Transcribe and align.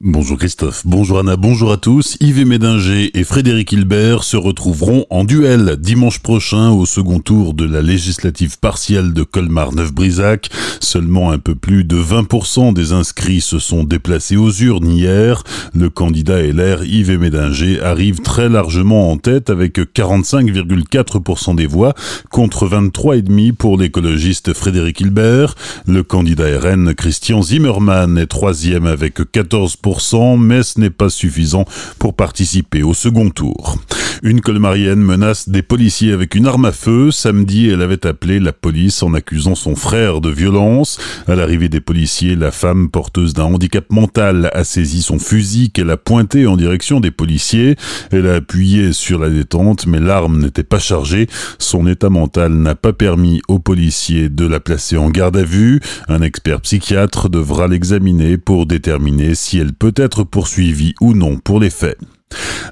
Bonjour 0.00 0.38
Christophe, 0.38 0.82
bonjour 0.84 1.18
Anna, 1.18 1.34
bonjour 1.34 1.72
à 1.72 1.76
tous. 1.76 2.16
Yves 2.20 2.46
Médinger 2.46 3.10
et 3.18 3.24
Frédéric 3.24 3.72
Hilbert 3.72 4.22
se 4.22 4.36
retrouveront 4.36 5.06
en 5.10 5.24
duel 5.24 5.76
dimanche 5.76 6.20
prochain 6.20 6.70
au 6.70 6.86
second 6.86 7.18
tour 7.18 7.52
de 7.52 7.64
la 7.64 7.82
législative 7.82 8.60
partielle 8.60 9.12
de 9.12 9.24
Colmar-Neuf-Brisac. 9.24 10.50
Seulement 10.78 11.32
un 11.32 11.38
peu 11.38 11.56
plus 11.56 11.82
de 11.82 11.96
20% 11.96 12.74
des 12.74 12.92
inscrits 12.92 13.40
se 13.40 13.58
sont 13.58 13.82
déplacés 13.82 14.36
aux 14.36 14.52
urnes 14.52 14.88
hier. 14.88 15.42
Le 15.74 15.90
candidat 15.90 16.42
LR 16.42 16.84
Yves 16.84 17.18
Médinger 17.18 17.80
arrive 17.82 18.20
très 18.20 18.48
largement 18.48 19.10
en 19.10 19.16
tête 19.16 19.50
avec 19.50 19.78
45,4% 19.78 21.56
des 21.56 21.66
voix 21.66 21.94
contre 22.30 22.68
23,5% 22.68 23.52
pour 23.52 23.76
l'écologiste 23.76 24.52
Frédéric 24.52 25.00
Hilbert. 25.00 25.56
Le 25.88 26.04
candidat 26.04 26.60
RN 26.60 26.94
Christian 26.94 27.42
Zimmermann 27.42 28.16
est 28.16 28.26
troisième 28.26 28.86
avec 28.86 29.18
14% 29.18 29.87
mais 30.36 30.62
ce 30.62 30.80
n'est 30.80 30.90
pas 30.90 31.10
suffisant 31.10 31.64
pour 31.98 32.14
participer 32.14 32.82
au 32.82 32.94
second 32.94 33.30
tour. 33.30 33.76
Une 34.24 34.40
colmarienne 34.40 35.00
menace 35.00 35.48
des 35.48 35.62
policiers 35.62 36.12
avec 36.12 36.34
une 36.34 36.48
arme 36.48 36.64
à 36.64 36.72
feu. 36.72 37.12
Samedi, 37.12 37.68
elle 37.68 37.82
avait 37.82 38.04
appelé 38.04 38.40
la 38.40 38.52
police 38.52 39.04
en 39.04 39.14
accusant 39.14 39.54
son 39.54 39.76
frère 39.76 40.20
de 40.20 40.28
violence. 40.28 40.98
À 41.28 41.36
l'arrivée 41.36 41.68
des 41.68 41.80
policiers, 41.80 42.34
la 42.34 42.50
femme 42.50 42.90
porteuse 42.90 43.32
d'un 43.32 43.44
handicap 43.44 43.84
mental 43.90 44.50
a 44.54 44.64
saisi 44.64 45.02
son 45.02 45.20
fusil 45.20 45.70
qu'elle 45.70 45.90
a 45.90 45.96
pointé 45.96 46.48
en 46.48 46.56
direction 46.56 46.98
des 46.98 47.12
policiers. 47.12 47.76
Elle 48.10 48.26
a 48.26 48.34
appuyé 48.34 48.92
sur 48.92 49.20
la 49.20 49.30
détente, 49.30 49.86
mais 49.86 50.00
l'arme 50.00 50.40
n'était 50.40 50.64
pas 50.64 50.80
chargée. 50.80 51.28
Son 51.60 51.86
état 51.86 52.10
mental 52.10 52.52
n'a 52.52 52.74
pas 52.74 52.92
permis 52.92 53.40
aux 53.46 53.60
policiers 53.60 54.28
de 54.28 54.46
la 54.46 54.58
placer 54.58 54.96
en 54.96 55.10
garde 55.10 55.36
à 55.36 55.44
vue. 55.44 55.80
Un 56.08 56.22
expert 56.22 56.60
psychiatre 56.62 57.28
devra 57.28 57.68
l'examiner 57.68 58.36
pour 58.36 58.66
déterminer 58.66 59.36
si 59.36 59.58
elle 59.58 59.74
peut 59.74 59.94
être 59.94 60.24
poursuivie 60.24 60.94
ou 61.00 61.14
non 61.14 61.36
pour 61.36 61.60
les 61.60 61.70
faits. 61.70 61.98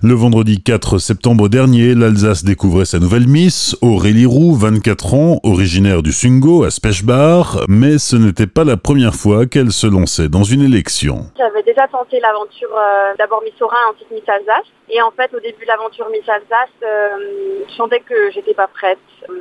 Le 0.03 0.15
vendredi 0.15 0.63
4 0.63 0.99
septembre 0.99 1.49
dernier, 1.49 1.95
l'Alsace 1.95 2.45
découvrait 2.45 2.85
sa 2.85 2.99
nouvelle 2.99 3.27
Miss, 3.27 3.77
Aurélie 3.81 4.27
Roux, 4.27 4.55
24 4.55 5.15
ans, 5.15 5.41
originaire 5.43 6.03
du 6.03 6.13
Sungo 6.13 6.65
à 6.65 6.71
Spechbar, 6.71 7.65
mais 7.69 7.99
ce 7.99 8.17
n'était 8.17 8.47
pas 8.47 8.65
la 8.65 8.77
première 8.77 9.15
fois 9.15 9.47
qu'elle 9.47 9.73
se 9.73 9.87
lançait 9.87 10.29
dans 10.29 10.45
une 10.45 10.63
élection. 10.63 11.31
J'avais 11.39 11.63
déjà 11.63 11.89
tenté 11.89 12.21
l'aventure 12.21 12.69
euh, 12.77 13.15
d'abord 13.19 13.43
Miss 13.43 13.61
Orin, 13.61 13.77
ensuite 13.93 14.11
Miss 14.11 14.29
Alsace. 14.29 14.67
Et 14.89 15.03
en 15.03 15.11
fait, 15.11 15.35
au 15.35 15.41
début 15.41 15.65
de 15.65 15.69
l'aventure 15.69 16.09
Miss 16.11 16.29
Alsace, 16.29 16.71
euh, 16.85 17.65
je 17.69 17.75
sentais 17.75 18.01
que 18.01 18.31
j'étais 18.31 18.55
pas 18.55 18.69
prête. 18.69 18.99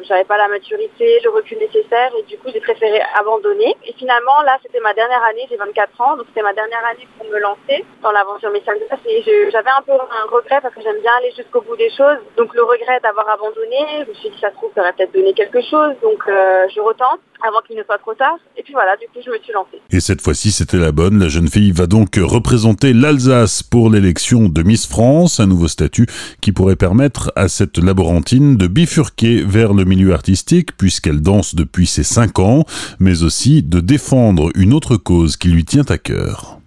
J'avais 0.07 0.23
pas 0.23 0.37
la 0.37 0.47
maturité, 0.47 1.19
le 1.23 1.29
recul 1.29 1.59
nécessaire 1.59 2.09
et 2.17 2.23
du 2.23 2.37
coup, 2.37 2.47
j'ai 2.51 2.61
préféré 2.61 2.99
abandonner. 3.19 3.75
Et 3.85 3.93
finalement, 3.93 4.41
là, 4.43 4.57
c'était 4.63 4.79
ma 4.79 4.93
dernière 4.95 5.21
année, 5.23 5.45
j'ai 5.47 5.57
24 5.57 6.01
ans, 6.01 6.17
donc 6.17 6.25
c'était 6.29 6.41
ma 6.41 6.53
dernière 6.53 6.83
année 6.89 7.07
pour 7.17 7.27
me 7.27 7.37
lancer 7.37 7.85
dans 8.01 8.11
l'aventure 8.11 8.49
Miss 8.51 8.67
Alsace 8.67 9.05
et 9.05 9.21
j'avais 9.51 9.69
un 9.69 9.83
peu 9.85 9.93
un 10.11 10.29
regret 10.31 10.59
parce 10.61 10.73
que 10.73 10.81
j'aime 10.81 10.99
bien 11.01 11.11
aller 11.19 11.31
jusqu'au 11.35 11.61
bout 11.61 11.75
des 11.75 11.89
choses. 11.89 12.19
Donc 12.37 12.53
le 12.53 12.63
regret 12.63 12.99
d'avoir 13.01 13.27
abandonné, 13.29 14.05
je 14.05 14.09
me 14.09 14.13
suis 14.15 14.29
dit 14.29 14.39
ça 14.39 14.49
se 14.49 14.55
trouve 14.55 14.71
ça 14.75 14.81
aurait 14.81 14.93
peut-être 14.93 15.13
donné 15.13 15.33
quelque 15.33 15.61
chose, 15.61 15.93
donc 16.01 16.19
euh, 16.27 16.65
je 16.73 16.79
retente 16.81 17.19
avant 17.45 17.59
qu'il 17.67 17.77
ne 17.77 17.83
soit 17.83 17.97
trop 17.97 18.13
tard. 18.13 18.37
Et 18.57 18.63
puis 18.63 18.73
voilà, 18.73 18.95
du 18.97 19.05
coup 19.07 19.19
je 19.25 19.29
me 19.29 19.37
suis 19.39 19.53
lancée. 19.53 19.81
Et 19.91 19.99
cette 19.99 20.21
fois-ci 20.21 20.51
c'était 20.51 20.77
la 20.77 20.91
bonne. 20.91 21.19
La 21.19 21.29
jeune 21.29 21.47
fille 21.47 21.71
va 21.71 21.87
donc 21.87 22.17
représenter 22.17 22.93
l'Alsace 22.93 23.63
pour 23.63 23.89
l'élection 23.89 24.49
de 24.49 24.63
Miss 24.63 24.87
France, 24.87 25.39
un 25.39 25.47
nouveau 25.47 25.67
statut 25.67 26.07
qui 26.41 26.51
pourrait 26.51 26.75
permettre 26.75 27.31
à 27.35 27.47
cette 27.47 27.77
laborantine 27.77 28.57
de 28.57 28.67
bifurquer 28.67 29.43
vers 29.43 29.73
le 29.73 29.85
milieu 29.85 30.13
artistique 30.13 30.75
puisqu'elle 30.77 31.21
danse 31.21 31.55
depuis 31.55 31.87
ses 31.87 32.03
5 32.03 32.39
ans, 32.39 32.63
mais 32.99 33.23
aussi 33.23 33.63
de 33.63 33.79
défendre 33.79 34.49
une 34.55 34.73
autre 34.73 34.97
cause 34.97 35.37
qui 35.37 35.49
lui 35.49 35.65
tient 35.65 35.85
à 35.89 35.97
cœur 35.97 36.59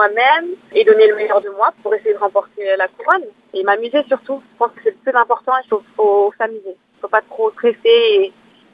moi-même 0.00 0.54
et 0.72 0.82
donner 0.84 1.08
le 1.08 1.16
meilleur 1.16 1.42
de 1.42 1.50
moi 1.50 1.74
pour 1.82 1.94
essayer 1.94 2.14
de 2.14 2.18
remporter 2.18 2.64
la 2.78 2.88
couronne 2.88 3.26
et 3.52 3.62
m'amuser 3.62 4.02
surtout. 4.08 4.42
Je 4.52 4.58
pense 4.58 4.72
que 4.72 4.80
c'est 4.82 4.90
le 4.92 4.96
plus 4.96 5.14
important, 5.14 5.52
il 5.62 5.68
faut, 5.68 6.32
s'amuser. 6.38 6.74
Il 6.96 7.00
faut 7.02 7.08
pas 7.08 7.20
trop 7.20 7.50
stresser 7.52 8.32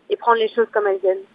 et, 0.09 0.17
prendre 0.17 0.39
les 0.39 0.49
choses 0.49 0.69
comme 0.73 0.87
elles 0.87 0.99
viennent. 0.99 1.27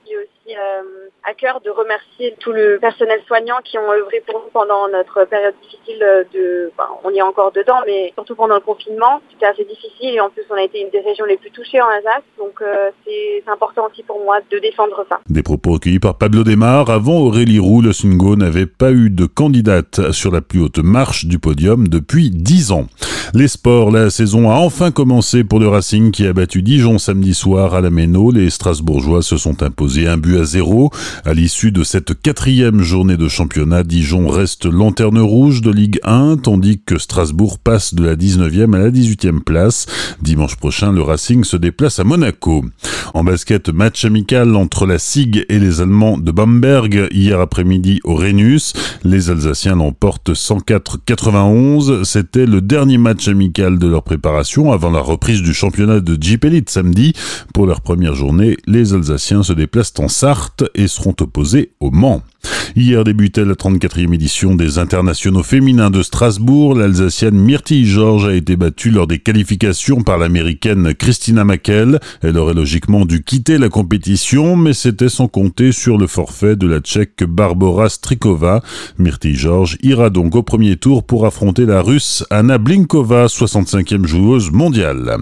Euh, 0.58 1.10
à 1.24 1.34
cœur 1.34 1.62
de 1.62 1.70
remercier 1.70 2.36
tout 2.40 2.52
le 2.52 2.80
personnel 2.80 3.20
soignant 3.28 3.58
qui 3.64 3.78
ont 3.78 3.92
œuvré 3.92 4.24
pour 4.26 4.42
nous 4.44 4.52
pendant 4.52 4.88
notre 4.90 5.26
période 5.26 5.54
difficile 5.62 6.00
de, 6.34 6.72
on 7.04 7.10
y 7.12 7.18
est 7.18 7.22
encore 7.22 7.52
dedans, 7.52 7.82
mais 7.86 8.12
surtout 8.16 8.36
pendant 8.36 8.56
le 8.56 8.62
confinement, 8.62 9.22
c'était 9.32 9.46
assez 9.46 9.66
difficile 9.66 10.16
et 10.16 10.20
en 10.20 10.30
plus 10.30 10.44
on 10.50 10.56
a 10.56 10.64
été 10.64 10.82
une 10.82 10.90
des 10.90 11.00
régions 11.02 11.26
les 11.26 11.38
plus 11.38 11.52
touchées 11.52 11.82
en 11.82 11.88
Alsace, 11.88 12.24
donc 12.38 12.62
euh, 12.62 12.90
c'est 13.06 13.44
important 13.48 13.88
aussi 13.90 14.04
pour 14.04 14.24
moi 14.24 14.40
de 14.50 14.60
défendre 14.60 15.06
ça. 15.10 15.20
Des 15.30 15.44
propos 15.44 15.74
recueillis 15.74 16.00
par 16.00 16.18
Pablo 16.18 16.44
Desmar. 16.44 16.90
Avant 16.90 17.20
Aurélie 17.20 17.60
Roux, 17.60 17.82
le 17.82 17.94
Sungo 17.94 18.36
n'avait 18.36 18.66
pas 18.66 18.92
eu 18.92 19.10
de 19.10 19.26
candidate 19.26 20.12
sur 20.12 20.32
la 20.32 20.42
plus 20.42 20.62
haute 20.62 20.80
marche 20.80 21.26
du 21.26 21.40
podium 21.40 21.88
depuis 21.88 22.30
dix 22.30 22.72
ans. 22.72 22.88
Les 23.34 23.48
sports, 23.48 23.92
la 23.92 24.10
saison 24.10 24.50
a 24.50 24.56
enfin 24.56 24.92
commencé 24.92 25.44
pour 25.44 25.60
le 25.60 25.68
Racing 25.68 26.12
qui 26.12 26.28
a 26.28 26.34
battu 26.34 26.62
Dijon 26.62 26.98
samedi 26.98 27.34
soir 27.34 27.74
à 27.74 27.82
la 27.82 27.90
Méno. 27.90 28.32
Les 28.32 28.50
Strasbourgeois 28.50 29.22
se 29.22 29.38
sont 29.38 29.64
imposés 29.64 30.08
un 30.08 30.18
but 30.18 30.40
à 30.40 30.41
zéro. 30.46 30.92
À 31.26 31.34
l'issue 31.34 31.72
de 31.72 31.84
cette 31.84 32.20
quatrième 32.22 32.82
journée 32.82 33.18
de 33.18 33.28
championnat, 33.28 33.84
Dijon 33.84 34.28
reste 34.28 34.66
lanterne 34.66 35.20
rouge 35.20 35.62
de 35.62 35.72
Ligue 35.72 36.00
1, 36.04 36.38
tandis 36.38 36.82
que 36.86 36.98
Strasbourg 36.98 37.60
passe 37.60 37.94
de 37.94 38.04
la 38.04 38.16
19e 38.16 38.76
à 38.76 38.80
la 38.80 38.90
18e 38.90 39.42
place. 39.42 39.86
Dimanche 40.22 40.56
prochain, 40.56 40.92
le 40.92 41.02
Racing 41.02 41.44
se 41.44 41.58
déplace 41.58 42.00
à 42.00 42.04
Monaco. 42.04 42.64
En 43.14 43.24
basket, 43.24 43.70
match 43.70 44.06
amical 44.06 44.56
entre 44.56 44.86
la 44.86 44.98
SIG 44.98 45.46
et 45.50 45.60
les 45.60 45.82
Allemands 45.82 46.18
de 46.18 46.32
Bamberg 46.32 47.10
hier 47.12 47.40
après-midi 47.40 48.00
au 48.04 48.16
Rhenus. 48.16 48.74
Les 49.04 49.30
Alsaciens 49.30 49.76
l'emportent 49.76 50.32
104-91. 50.32 52.04
C'était 52.04 52.46
le 52.46 52.62
dernier 52.62 52.98
match 52.98 53.28
amical 53.28 53.80
de 53.80 53.88
leur 53.88 54.04
préparation 54.04 54.72
avant 54.72 54.92
la 54.92 55.02
reprise 55.02 55.42
du 55.42 55.54
championnat 55.54 56.00
de 56.00 56.18
Jeep 56.22 56.46
Elite 56.46 56.70
samedi. 56.70 57.14
Pour 57.54 57.68
leur 57.68 57.82
première 57.82 58.16
journée, 58.16 58.58
les 58.68 58.94
Alsaciens 58.94 59.44
se 59.44 59.54
déplacent 59.54 59.94
en 60.00 60.08
Et 60.76 60.88
seront 60.88 61.16
opposés 61.20 61.72
au 61.80 61.90
Mans. 61.90 62.22
Hier 62.76 63.04
débutait 63.04 63.44
la 63.44 63.54
34e 63.54 64.14
édition 64.14 64.56
des 64.56 64.78
internationaux 64.78 65.44
féminins 65.44 65.90
de 65.90 66.04
Strasbourg. 66.04 66.76
L'Alsacienne 66.76 67.36
Myrtille 67.36 67.88
Georges 67.88 68.28
a 68.28 68.34
été 68.34 68.56
battue 68.56 68.92
lors 68.92 69.08
des 69.08 69.20
qualifications 69.20 70.02
par 70.02 70.18
l'Américaine 70.18 70.94
Christina 70.94 71.44
Mackel. 71.44 72.00
Elle 72.22 72.38
aurait 72.38 72.54
logiquement 72.54 73.06
dû 73.06 73.24
quitter 73.24 73.58
la 73.58 73.70
compétition, 73.70 74.56
mais 74.56 74.74
c'était 74.74 75.10
sans 75.10 75.28
compter 75.28 75.72
sur 75.72 75.98
le 75.98 76.08
forfait 76.08 76.56
de 76.56 76.68
la 76.68 76.80
Tchèque 76.80 77.24
Barbara 77.24 77.90
Strikova. 77.90 78.62
Myrtille 79.00 79.36
Georges 79.36 79.78
ira 79.82 80.10
donc 80.10 80.36
au 80.36 80.44
premier 80.44 80.78
tour 80.78 81.04
pour 81.04 81.26
affronter 81.26 81.66
la 81.66 81.82
Russe 81.82 82.24
Anna 82.30 82.58
Blinkova, 82.58 83.26
65e 83.26 84.06
joueuse 84.06 84.52
mondiale. 84.52 85.18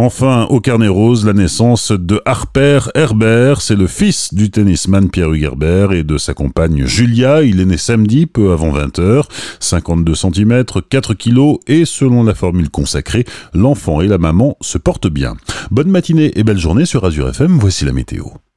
Enfin, 0.00 0.46
au 0.48 0.60
carnet 0.60 0.86
rose, 0.86 1.26
la 1.26 1.32
naissance 1.32 1.90
de 1.90 2.22
Harper 2.24 2.78
Herbert. 2.94 3.60
C'est 3.60 3.74
le 3.74 3.88
fils 3.88 4.32
du 4.32 4.48
tennisman 4.48 5.10
Pierre 5.10 5.32
Hugerbert 5.32 5.90
et 5.90 6.04
de 6.04 6.18
sa 6.18 6.34
compagne 6.34 6.86
Julia. 6.86 7.42
Il 7.42 7.58
est 7.58 7.64
né 7.64 7.76
samedi, 7.76 8.26
peu 8.26 8.52
avant 8.52 8.70
20h. 8.70 9.24
52 9.58 10.14
cm, 10.14 10.64
4 10.88 11.14
kg 11.14 11.56
et 11.66 11.84
selon 11.84 12.22
la 12.22 12.36
formule 12.36 12.70
consacrée, 12.70 13.24
l'enfant 13.54 14.00
et 14.00 14.06
la 14.06 14.18
maman 14.18 14.56
se 14.60 14.78
portent 14.78 15.08
bien. 15.08 15.36
Bonne 15.72 15.90
matinée 15.90 16.30
et 16.36 16.44
belle 16.44 16.58
journée 16.58 16.86
sur 16.86 17.04
Azure 17.04 17.30
FM. 17.30 17.58
Voici 17.58 17.84
la 17.84 17.92
météo. 17.92 18.38